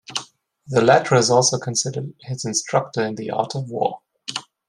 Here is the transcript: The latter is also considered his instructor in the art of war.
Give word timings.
The 0.65 0.81
latter 0.81 1.13
is 1.13 1.29
also 1.29 1.59
considered 1.59 2.15
his 2.21 2.43
instructor 2.43 3.05
in 3.05 3.13
the 3.13 3.29
art 3.29 3.53
of 3.53 3.69
war. 3.69 4.01